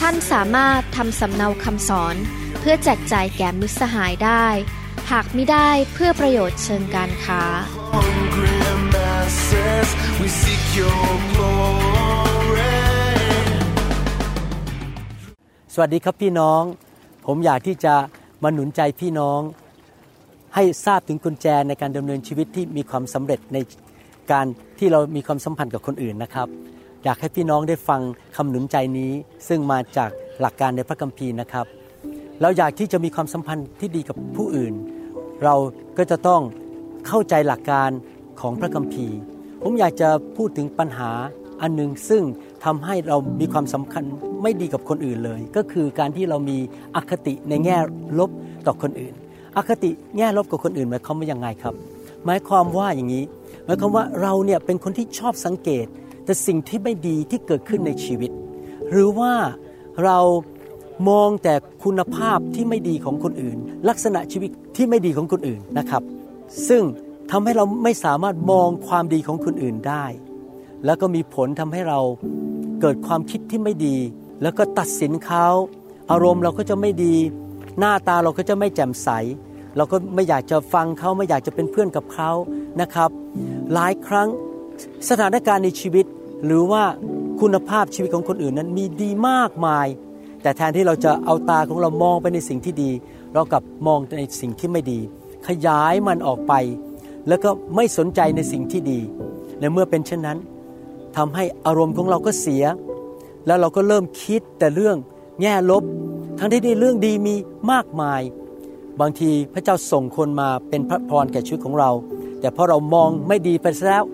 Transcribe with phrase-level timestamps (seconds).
[0.00, 2.16] ท่านสามารถทำสำเนาคำสอน
[2.60, 4.46] เพื่อแจกจ่ายแก่มิตรสหายได้
[5.10, 7.42] หากไม่ได้เพื่อประโยชน์เชิงการค้า
[7.94, 8.58] hungry
[8.94, 9.88] masses,
[10.20, 12.74] we seek your glory.
[15.74, 16.62] สวัสดีครับพี่น้อง
[17.26, 17.94] ผมอยากที่จะ
[18.42, 19.40] มาหนุนใจพี่น้อง
[20.54, 23.58] ให้ทราบถึงกุญแจในการดำเนินชีวิตที่มีความสำเร็จใน
[24.32, 24.46] การ
[24.78, 26.48] ที่เรามีความสัมพันธ์กับคนอื่นนะครับ
[27.04, 28.00] อยากให้พี่น้องได้ฟัง
[28.36, 29.12] คำหนุนใจนี้
[29.48, 30.10] ซึ่งมาจาก
[30.40, 31.66] หลักการในพระคัมภีร์นะครับ
[32.40, 34.74] เราอยากที่จะมีความสัมพันธ์ที่ดีกับผู้อื่น
[35.44, 35.54] เรา
[35.98, 36.40] ก็จะต้อง
[37.06, 37.90] เข้าใจหลักการ
[38.40, 39.16] ของพระคัมภีร์
[39.62, 41.10] ผมอยากจะพูดถึงปัญหา
[41.60, 42.22] อันหนึ่งซึ่ง
[42.64, 44.04] ทำให้เรามีความสำคัญ
[44.42, 46.58] ไม่ดีกับคนอื่นเลย ก็คือการที่เรามี
[46.96, 47.78] อคติในแง่
[48.18, 48.30] ลบ
[48.66, 49.14] ต่อคนอื่น
[49.56, 51.74] อคติแง่ลบกับคนอื่นหมายความว่ายังไงครับ
[52.24, 53.24] หมายความว่าอย่างนี้
[53.64, 55.86] หมายความว่าเราเนี่ยเป็นคนที่ชอบสังเกต
[56.26, 58.30] แต่สิ่งที่ไม่ดีที่เกิดขึ้นในชีวิต
[58.90, 59.32] หรือว่า
[60.04, 60.18] เรา
[61.08, 66.02] มองแต่คุณภาพที่ไม่ดีของคนอื่น ลักษณะชีวิตที่ไม่ดีของคนอื่นนะครับ
[66.68, 66.82] ซึ่ง
[67.30, 70.04] ทำให้เราไม่สามารถมองความดีของคนอื่นได้
[70.84, 72.00] แล้วก็มีผลทำให้เรา
[72.80, 73.96] เกิดความคิดที่ไม่ดี
[74.42, 75.46] แล้วก็ตัดสินเขา
[76.10, 77.14] อารมณ์เราก็จะไม่ดี
[77.78, 79.08] หน้าตาเราก็จะไม่แจ่มใส
[79.76, 82.30] เราก็ไม่อยากจะฟังเขาไม่อยากจะเป็นเพื่อนกับเขา
[82.80, 83.10] นะครับ
[83.72, 84.28] หลายครั้ง
[85.08, 86.06] สถานการณ์ในชีวิต
[86.44, 86.84] หรือว่า
[87.40, 89.86] คุณภาพชีวิตของคนอื่นนั้นมีดีมากมาย
[90.42, 92.90] แต่แทนที่เราจะเอาตาของเรามองไปในสิ่งที่ดี
[93.34, 95.00] เรากลับมองในสิ่งที่ไม่ดี
[95.48, 96.52] ขยายมันออกไป
[97.28, 99.00] แล้วก็ไม่สนใจในสิ่งที่ดี
[99.58, 100.38] และเมื่อเป็นเช่นนั้น
[101.16, 102.64] ทำให้อารมณ์ของเราก็เสีย
[103.46, 104.96] แล้วเราก็เริ่มคิดแต่เรื่อง
[105.40, 105.82] แง่ลบ
[106.38, 107.34] ทั้งที่เรื่องดีมี
[107.72, 108.20] มากมาย
[109.00, 111.90] บางทีพระเจ้าส่งคนมาเป็นพระพรแก่ชีวิตของเรา
[112.40, 114.04] แต่พอเรามองไม่ดีไปซะแล้ว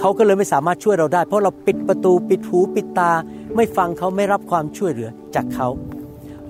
[0.00, 3.12] เขาก็เลยไม่สามารถช่วยเราได้ เพราะเราปิดประตูปิดหูปิดตา
[3.56, 5.68] ไม่ฟังเขาไม่รับความช่วยเหลือจากเขา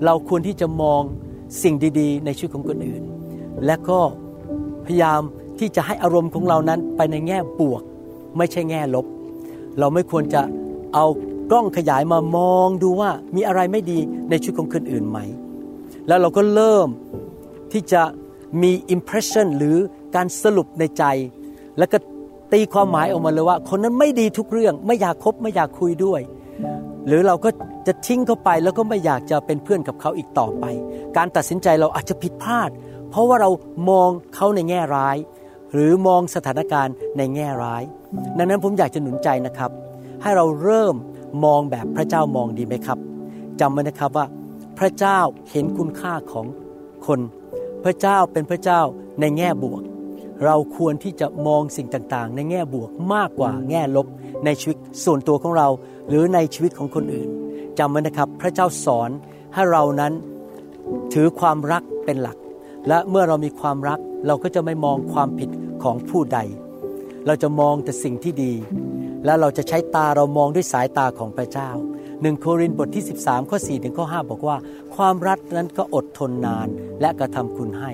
[0.05, 1.01] เราควรที่จะมอง
[1.63, 3.03] สิ่งดีๆ ในชีวิตของคนอื่น
[3.65, 3.99] และก็
[4.85, 5.21] พยายาม
[5.59, 7.81] ที่จะให้อารมณ์ของเรานั้นไปในแง่บวก
[8.37, 9.05] ไม่ใช่แง่ลบ
[9.79, 10.41] เราไม่ควรจะ
[10.93, 11.05] เอา
[11.51, 15.19] กล้องขยายมามองดูว่ามีอะไรไม่ดีในชีวิตของคนอื่นไหม
[16.07, 16.87] แล้วเราก็เริ่ม
[17.73, 18.01] ที่จะ
[18.61, 19.77] มี impression หรือ
[20.15, 21.03] การสรุปในใจ
[21.77, 21.97] แล้วก็
[22.53, 26.21] ตีความหมายออกมาเลยว่า คนนั้นไม่ดีทุกเรื่อง ไม่อยากคบไม่อยากคุยด้วย
[27.07, 27.49] หรือเราก็
[27.87, 30.65] จะทิ้งเขาไปแล้วก็ไม่อยากจะเป็นเพื่อนกับเขาอีกต่อไป
[31.17, 32.69] การตัดสินใจเราอาจจะผิดพลาด
[33.09, 33.49] เพราะว่าเรา
[33.89, 35.17] มองเขาในแง่ร้าย
[35.73, 37.83] หรือมองสถานการณ์ในแง่ร้าย
[38.37, 39.71] ดังนั้นผมอยากจะหนุนใจนะครับ
[40.21, 40.95] ให้เราเริ่ม
[41.45, 42.99] มองแบบพระเจ้ามองดีไหมครับ
[43.59, 44.25] จำไว้นะครับว่า
[44.79, 45.19] พระเจ้า
[45.51, 46.45] เห็นคุณค่าของ
[47.07, 47.19] คน
[47.83, 48.81] พระเจ้าเป็นพระเจ้า
[49.19, 49.81] ในแง่บวก
[50.45, 54.07] เราควรที่จะมองสิ่งต่างๆ ในแง่บวกมากกว่าแง่ลบ
[54.45, 55.67] ในชีวิตส่วนตัวของเรา
[56.09, 57.29] หรือในชีวิตของคนอื่น
[57.79, 59.09] จำไว้นะครับ พระเจ้าสอน
[59.53, 60.13] ให้เรานั้น
[61.13, 62.37] ถือความรักเป็นหลัก
[62.87, 65.49] และเมื่อเรามีความรักเราก็จะไม่มองความผิด
[65.83, 66.39] ของผู้ใด
[67.25, 68.53] เราจะมองแต่สิ่งที่ดี
[69.25, 71.69] และเราจะใช้ตาเรามองด้วยสายตาของพระเจ้า
[72.21, 74.57] หนึ่งโครินธ์บทที่ 13ข้อ4ถึงข้อ5บอกว่า
[74.95, 76.67] ความรักนั้นก็อดทนนาน
[77.01, 77.91] และกระทำคุณให้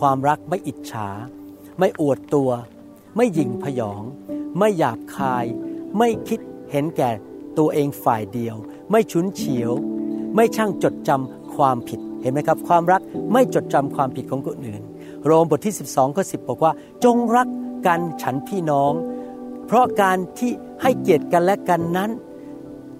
[0.00, 1.08] ความรักไม่อิจฉา
[1.80, 2.50] ไม่อวดตัว
[3.16, 4.02] ไม่หยิ่งพยอง
[4.58, 5.44] ไม่หยาบคาย
[5.98, 7.10] ไม่คิดเห็นแก่
[7.58, 8.56] ตัวเองฝ่ายเดียว
[8.90, 9.72] ไม่ฉุนเฉียว
[10.34, 13.02] ไม่ช่างจดจำความผิดเห็นไหมครับ ความรัก
[13.32, 14.82] ไม่จดจำความผิดของคนอื่น
[15.24, 16.72] โรมบทที่ 12ข้อ10 บอกว่า
[17.04, 17.48] จงรัก
[17.86, 18.92] กันฉันพี่น้อง
[19.66, 20.52] เพราะการที่
[20.82, 22.10] ให้เกียรติกันและกันนั้น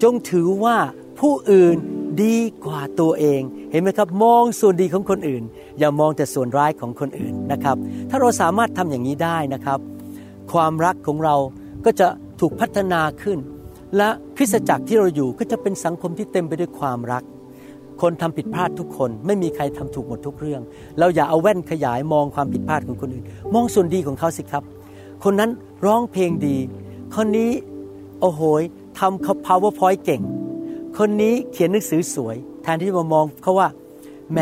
[0.03, 0.77] จงถือว่า
[1.19, 1.77] ผู้อื่น
[2.21, 3.41] ดีกว่าตัวเอง
[3.71, 5.43] เห็นไหมครับ มองส่วนดีของคนอื่น
[5.79, 7.77] อย่ามองแต่ส่วนร้ายของคนอื่นนะครับ
[8.09, 9.79] ถ้าเราสามารถทำอย่างนี้ได้นะครับ
[10.51, 11.35] ความรักของเรา
[11.85, 12.07] ก็จะ
[12.39, 13.37] ถูกพัฒนาขึ้น
[13.97, 17.23] และคริสตจักรที่เราอยู่ก็จะเป็นสังคมที่เต็มไปด้วยความรัก
[18.01, 20.61] คนทำผิดพลาดทุกคน ไม่มีใครทำถูกหมดทุกเรื่อง
[20.99, 24.63] เราอย่าเอาแว่นขยายมองความผิดพลาดของคนอื่น มองส่วนดีของเขาสิครับ
[25.23, 25.51] คนนั้น
[25.85, 26.57] ร้องเพลงดี
[27.15, 27.51] คนนี้
[28.21, 28.41] โอ้โห
[28.99, 30.21] ทำเขา powerpoint เก่ง
[30.97, 33.69] คนนี้เขียนหนังสือสวย แทนที่จะมามองเขาว่า
[34.31, 34.39] แหม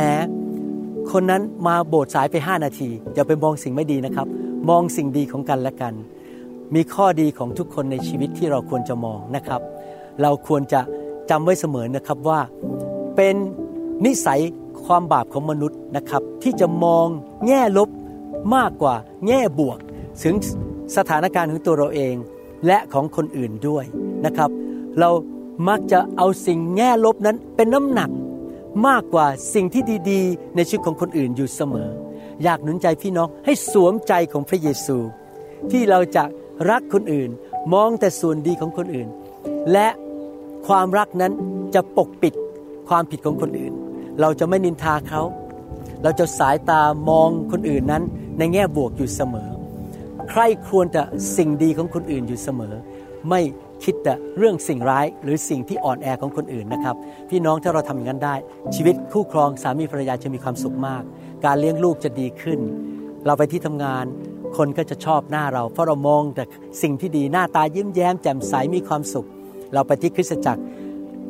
[1.12, 4.28] คนนั้นมาโบสถ์สายไป 5 นาที อย่าไปมองสิ่งไม่ดีนะครับ
[4.70, 5.94] มองสิ่งดีของกันและกัน
[6.76, 9.62] มีข้อดีของทุกคนในชีวิตที่เราควรจะมองนะครับ
[10.22, 10.82] เราควรจะ
[11.30, 12.40] จำไว้เสมอนะครับว่า
[13.16, 13.36] เป็น
[14.06, 14.42] นิสัย
[14.86, 17.08] ความบาปของมนุษย์นะครับ ที่จะมอง
[17.48, 17.90] แง่ลบ
[18.56, 18.96] มากกว่า
[19.28, 19.78] แง่บวก
[20.24, 20.36] ถึง
[20.98, 22.16] สถานการณ์ของตัวเราเอง
[22.68, 23.86] และของคนอื่นด้วย
[24.26, 24.50] นะครับ
[25.00, 25.10] เรา
[25.68, 28.10] มักจะเอาสิ่งแง่ลบนั้นเป็นน้ำหนัก
[28.88, 31.90] มากกว่าสิ่งที่ดีๆ ในชีวิตของคนอื่นอยู่เสมอ
[32.44, 34.98] อยากหนุนใจพี่น้องให้สวมใจของพระเยซู
[35.72, 36.24] ที่เราจะ
[36.70, 37.30] รักคนอื่น
[37.74, 39.08] มองแต่ส่วนดีของคนอื่น
[39.72, 39.88] และ
[40.68, 41.34] ความรักนั้น
[41.76, 42.34] จะปกปิด
[42.90, 43.74] ความผิดของคนอื่น
[44.22, 45.22] เราจะไม่นินทาเขา
[46.04, 48.04] เราจะสายตามองคนอื่นนั้น
[48.38, 49.50] ในแง่บวกอยู่เสมอ
[50.30, 51.02] ใครควรแต่
[51.38, 52.74] สิ่งดีของคนอื่นอยู่เสมอ
[53.30, 53.42] ไม่
[53.84, 56.96] คิดแต่เรื่องสิ่งร้ายหรือสิ่งที่อ่อนแอของคนอื่นนะครับ
[57.30, 58.36] พี่น้องถ้าเราทำอย่างนั้นได้
[58.76, 61.04] ชีวิตคู่ครองสามีภรรยาจะมีความสุขมาก
[61.46, 62.60] การเลี้ยงลูกจะดีขึ้น
[63.26, 64.06] เราไปที่ทำงาน
[64.58, 66.44] คนก็จะชอบหน้าเรา เพราะเรามองแต่
[66.82, 69.28] สิ่งที่ดีหน้าตายิ้มแย้มแจ่มใสมีความสุข
[69.74, 70.62] เราไปที่คริสตจักร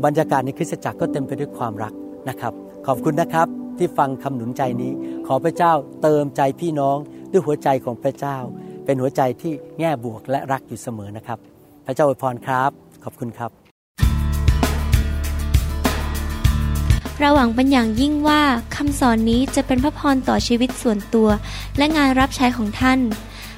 [0.06, 1.94] บรรยากาศในคริสตจักรก็เต็มไปด้วยความรัก
[2.30, 2.54] นะครับ
[2.88, 3.48] ขอบคุณนะครับ
[3.78, 4.92] ที่ฟังคำหนุนใจนี้
[5.28, 6.98] ขอพระเจ้าเติมใจพี่น้อง
[7.31, 8.38] ด้วยหัวใจของพระเจ้า
[8.86, 11.40] เป็นหัวใจที่แง่บวกและรักอยู่เสมอนะครับ
[11.89, 12.71] ระเจ้าอวยพรครับ
[13.03, 13.51] ขอบคุณครับ
[17.19, 18.41] เราหวังเป็นอย่างยิ่งว่า
[18.75, 21.30] คำสอนนี้จะเป็นพระพรต่อชีวิตส่วนตัว
[21.77, 23.00] และงานรับใช้ของท่าน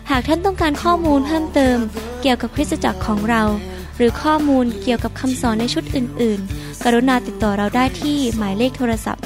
[0.09, 1.77] หากท่านต้องการข้อมูลเพิ่มเติม
[2.21, 3.43] เกี่ยวกับคริสตจักรของเรา
[3.97, 9.25] หรือข้อมูลเกี่ยวกับคำสอนในชุดอื่น ๆ กรุณาติดต่อเราได้ที่หมายเลขโทรศัพท์